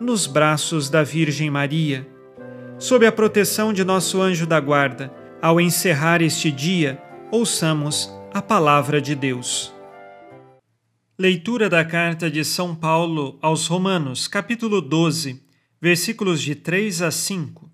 nos 0.00 0.26
braços 0.26 0.90
da 0.90 1.02
Virgem 1.02 1.50
Maria. 1.50 2.06
Sob 2.78 3.06
a 3.06 3.12
proteção 3.12 3.72
de 3.72 3.84
nosso 3.84 4.20
anjo 4.20 4.46
da 4.46 4.60
guarda, 4.60 5.12
ao 5.40 5.60
encerrar 5.60 6.20
este 6.20 6.50
dia, 6.50 7.02
ouçamos 7.30 8.10
a 8.32 8.42
palavra 8.42 9.00
de 9.00 9.14
Deus. 9.14 9.74
Leitura 11.18 11.70
da 11.70 11.82
carta 11.82 12.30
de 12.30 12.44
São 12.44 12.74
Paulo 12.74 13.38
aos 13.40 13.66
Romanos, 13.66 14.28
capítulo 14.28 14.82
12, 14.82 15.42
versículos 15.80 16.42
de 16.42 16.54
3 16.54 17.00
a 17.00 17.10
5. 17.10 17.70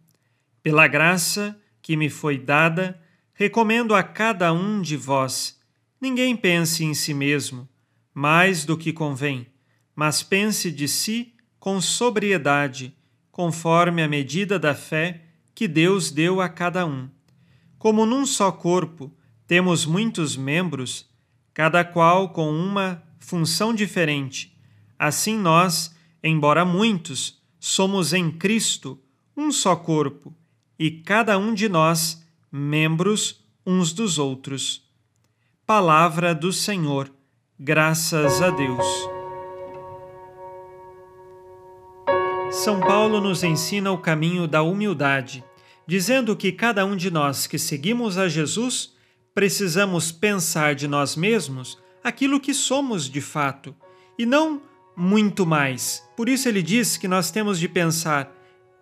Pela 0.62 0.86
graça 0.86 1.58
que 1.80 1.96
me 1.96 2.08
foi 2.08 2.38
dada, 2.38 3.00
recomendo 3.34 3.96
a 3.96 4.02
cada 4.04 4.52
um 4.52 4.80
de 4.80 4.96
vós: 4.96 5.60
ninguém 6.00 6.36
pense 6.36 6.84
em 6.84 6.94
si 6.94 7.12
mesmo, 7.12 7.68
mais 8.14 8.64
do 8.64 8.78
que 8.78 8.92
convém, 8.92 9.48
mas 9.96 10.22
pense 10.22 10.70
de 10.70 10.86
si 10.86 11.34
com 11.62 11.80
sobriedade, 11.80 12.92
conforme 13.30 14.02
a 14.02 14.08
medida 14.08 14.58
da 14.58 14.74
fé 14.74 15.26
que 15.54 15.68
Deus 15.68 16.10
deu 16.10 16.40
a 16.40 16.48
cada 16.48 16.84
um. 16.84 17.08
Como 17.78 18.04
num 18.04 18.26
só 18.26 18.50
corpo 18.50 19.16
temos 19.46 19.86
muitos 19.86 20.36
membros, 20.36 21.08
cada 21.54 21.84
qual 21.84 22.30
com 22.30 22.50
uma 22.50 23.00
função 23.20 23.72
diferente, 23.72 24.58
assim 24.98 25.38
nós, 25.38 25.94
embora 26.20 26.64
muitos, 26.64 27.40
somos 27.60 28.12
em 28.12 28.28
Cristo 28.32 29.00
um 29.36 29.52
só 29.52 29.76
corpo, 29.76 30.34
e 30.76 30.90
cada 30.90 31.38
um 31.38 31.54
de 31.54 31.68
nós 31.68 32.26
membros 32.50 33.40
uns 33.64 33.92
dos 33.92 34.18
outros. 34.18 34.90
Palavra 35.64 36.34
do 36.34 36.52
Senhor, 36.52 37.08
graças 37.56 38.42
a 38.42 38.50
Deus. 38.50 39.11
São 42.52 42.78
Paulo 42.80 43.18
nos 43.18 43.42
ensina 43.42 43.90
o 43.90 43.98
caminho 43.98 44.46
da 44.46 44.62
humildade, 44.62 45.42
dizendo 45.86 46.36
que 46.36 46.52
cada 46.52 46.84
um 46.84 46.94
de 46.94 47.10
nós 47.10 47.46
que 47.46 47.58
seguimos 47.58 48.18
a 48.18 48.28
Jesus 48.28 48.92
precisamos 49.34 50.12
pensar 50.12 50.74
de 50.74 50.86
nós 50.86 51.16
mesmos 51.16 51.78
aquilo 52.04 52.38
que 52.38 52.52
somos 52.52 53.08
de 53.08 53.22
fato 53.22 53.74
e 54.18 54.26
não 54.26 54.60
muito 54.94 55.46
mais. 55.46 56.06
Por 56.14 56.28
isso 56.28 56.46
ele 56.46 56.62
diz 56.62 56.98
que 56.98 57.08
nós 57.08 57.30
temos 57.30 57.58
de 57.58 57.68
pensar 57.70 58.30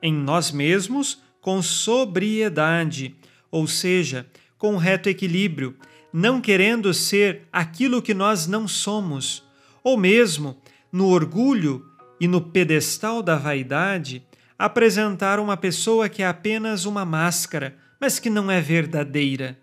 em 0.03 0.13
nós 0.13 0.51
mesmos 0.51 1.23
com 1.41 1.63
sobriedade, 1.63 3.15
ou 3.53 3.69
seja, 3.69 4.27
com 4.59 4.77
reto 4.77 5.09
equilíbrio, 5.09 5.77
não 6.13 6.41
querendo 6.41 6.93
ser 6.93 7.43
aquilo 7.53 8.03
que 8.03 8.15
nós 8.15 8.49
não 8.49 8.67
somos, 8.67 9.45
ou 9.83 9.97
mesmo 9.97 10.59
no 10.93 11.07
orgulho 11.07 11.87
e 12.21 12.29
no 12.29 12.41
pedestal 12.41 13.23
da 13.23 13.37
vaidade 13.37 14.23
apresentar 14.59 15.41
uma 15.41 15.57
pessoa 15.57 16.07
que 16.07 16.23
é 16.23 16.27
apenas 16.27 16.85
uma 16.85 17.03
máscara, 17.03 17.79
mas 17.99 18.19
que 18.19 18.29
não 18.29 18.51
é 18.51 18.61
verdadeira. 18.61 19.59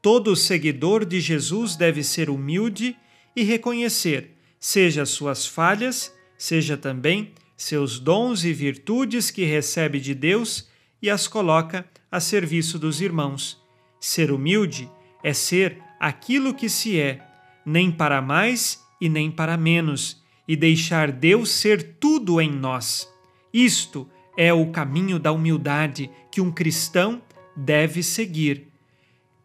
Todo 0.00 0.36
seguidor 0.36 1.04
de 1.04 1.20
Jesus 1.20 1.74
deve 1.74 2.04
ser 2.04 2.30
humilde 2.30 2.96
e 3.34 3.42
reconhecer, 3.42 4.36
seja 4.60 5.04
suas 5.04 5.44
falhas, 5.44 6.14
seja 6.36 6.76
também 6.76 7.32
seus 7.56 7.98
dons 7.98 8.44
e 8.44 8.52
virtudes 8.52 9.32
que 9.32 9.44
recebe 9.44 9.98
de 9.98 10.14
Deus 10.14 10.68
e 11.02 11.10
as 11.10 11.26
coloca 11.26 11.84
a 12.10 12.20
serviço 12.20 12.78
dos 12.78 13.00
irmãos. 13.00 13.60
Ser 14.00 14.30
humilde 14.30 14.88
é 15.24 15.32
ser 15.32 15.82
aquilo 15.98 16.54
que 16.54 16.68
se 16.68 17.00
é, 17.00 17.20
nem 17.66 17.90
para 17.90 18.22
mais 18.22 18.80
e 19.00 19.08
nem 19.08 19.32
para 19.32 19.56
menos 19.56 20.22
e 20.48 20.56
deixar 20.56 21.12
Deus 21.12 21.50
ser 21.50 21.96
tudo 22.00 22.40
em 22.40 22.50
nós. 22.50 23.06
Isto 23.52 24.08
é 24.36 24.52
o 24.52 24.70
caminho 24.70 25.18
da 25.18 25.30
humildade 25.30 26.10
que 26.32 26.40
um 26.40 26.50
cristão 26.50 27.20
deve 27.54 28.02
seguir. 28.02 28.68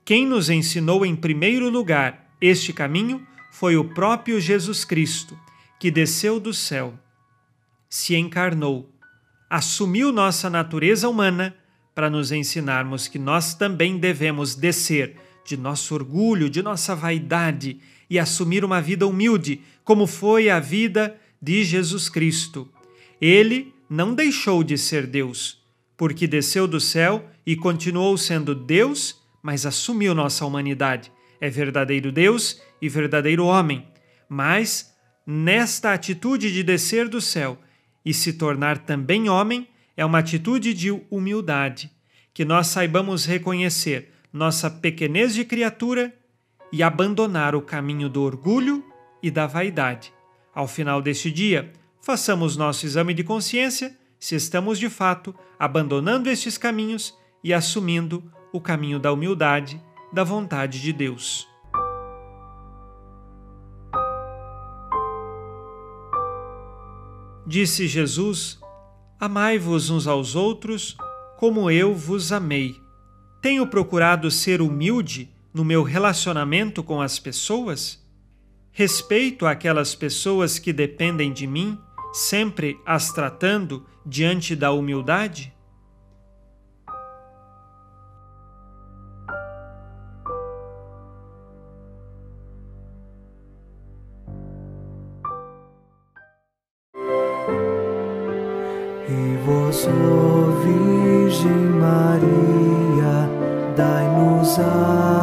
Quem 0.06 0.26
nos 0.26 0.50
ensinou 0.50 1.06
em 1.06 1.16
primeiro 1.16 1.70
lugar 1.70 2.34
este 2.40 2.72
caminho 2.72 3.26
foi 3.52 3.78
o 3.78 3.86
próprio 3.86 4.40
Jesus 4.40 4.84
Cristo, 4.84 5.38
que 5.80 5.92
desceu 5.92 6.40
do 6.40 6.54
céu, 6.54 6.94
se 7.90 8.16
encarnou, 8.16 8.90
assumiu 9.50 10.12
nossa 10.12 10.50
natureza 10.50 11.08
humana 11.08 11.56
para 11.94 12.10
nos 12.10 12.32
ensinarmos 12.32 13.08
que 13.08 13.20
nós 13.20 13.54
também 13.54 13.98
devemos 13.98 14.56
descer 14.56 15.16
de 15.46 15.56
nosso 15.56 15.94
orgulho, 15.94 16.50
de 16.50 16.62
nossa 16.62 16.96
vaidade 16.96 17.80
e 18.14 18.20
assumir 18.20 18.64
uma 18.64 18.80
vida 18.80 19.08
humilde, 19.08 19.62
como 19.84 20.06
foi 20.06 20.48
a 20.48 20.60
vida 20.60 21.20
de 21.42 21.64
Jesus 21.64 22.10
Cristo. 22.10 22.72
Ele 23.20 23.74
não 23.90 24.14
deixou 24.14 24.64
de 24.64 24.78
ser 24.78 25.08
Deus, 25.08 25.66
porque 25.98 26.28
desceu 26.28 26.68
do 26.68 26.80
céu 26.80 27.28
e 27.44 27.56
continuou 27.56 28.16
sendo 28.16 28.54
Deus, 28.54 29.20
mas 29.42 29.66
assumiu 29.66 30.14
nossa 30.14 30.46
humanidade. 30.46 31.12
É 31.42 31.50
verdadeiro 31.50 32.12
Deus 32.12 32.62
e 32.80 32.88
verdadeiro 32.88 33.46
homem. 33.46 33.84
Mas, 34.30 34.94
nesta 35.26 35.92
atitude 35.92 36.54
de 36.54 36.62
descer 36.62 37.10
do 37.10 37.20
céu 37.20 37.58
e 38.06 38.14
se 38.14 38.34
tornar 38.34 38.78
também 38.78 39.28
homem, 39.28 39.68
é 39.98 40.06
uma 40.06 40.20
atitude 40.20 40.72
de 40.76 40.92
humildade, 41.10 41.90
que 42.32 42.46
nós 42.46 42.68
saibamos 42.68 43.26
reconhecer 43.26 44.14
nossa 44.32 44.70
pequenez 44.70 45.34
de 45.34 45.44
criatura 45.44 46.14
e 46.74 46.82
abandonar 46.82 47.54
o 47.54 47.62
caminho 47.62 48.10
do 48.10 48.24
orgulho 48.24 48.84
e 49.22 49.30
da 49.30 49.46
vaidade. 49.46 50.12
Ao 50.56 50.68
final 50.68 51.04
deste 51.04 51.32
dia, 51.32 51.72
façamos 52.02 52.58
nosso 52.58 52.84
exame 52.84 53.14
de 53.14 53.24
consciência 53.24 53.96
se 54.20 54.34
estamos 54.34 54.80
de 54.80 54.90
fato 54.90 55.36
abandonando 55.60 56.32
estes 56.32 56.58
caminhos 56.58 57.16
e 57.44 57.54
assumindo 57.54 58.24
o 58.52 58.60
caminho 58.60 58.98
da 58.98 59.14
humildade, 59.14 59.80
da 60.12 60.24
vontade 60.24 60.82
de 60.82 60.92
Deus. 60.92 61.48
Disse 67.46 67.88
Jesus: 67.88 68.60
Amai-vos 69.20 69.92
uns 69.92 70.08
aos 70.08 70.36
outros 70.36 70.98
como 71.38 71.70
eu 71.70 71.94
vos 71.94 72.32
amei. 72.32 72.82
Tenho 73.44 73.68
procurado 73.68 74.32
ser 74.32 74.60
humilde 74.60 75.33
no 75.54 75.64
meu 75.64 75.84
relacionamento 75.84 76.84
com 76.84 77.00
as 77.00 77.20
pessoas? 77.20 78.02
Respeito 78.72 79.46
aquelas 79.46 79.94
pessoas 79.94 80.58
que 80.58 80.74
dependem 80.74 81.32
de 81.32 81.46
mim, 81.46 81.78
sempre 82.12 82.80
as 82.86 83.12
tratando 83.12 83.86
diante 84.04 84.56
da 84.56 84.72
humildade? 84.72 85.54
E 99.08 99.38
vós, 99.46 99.88
Virgem 100.64 101.52
Maria, 101.80 103.30
dai-nos 103.76 104.58
a 104.58 105.23